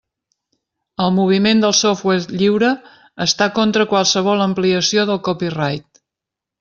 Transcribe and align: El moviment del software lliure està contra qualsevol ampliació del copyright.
El 1.03 1.11
moviment 1.17 1.61
del 1.65 1.75
software 1.79 2.25
lliure 2.39 2.71
està 3.29 3.49
contra 3.59 3.87
qualsevol 3.93 4.43
ampliació 4.47 5.05
del 5.11 5.21
copyright. 5.29 6.05